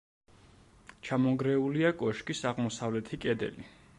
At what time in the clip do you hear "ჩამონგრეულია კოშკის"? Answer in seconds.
1.09-2.43